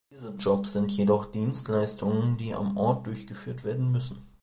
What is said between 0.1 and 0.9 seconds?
Diese Jobs sind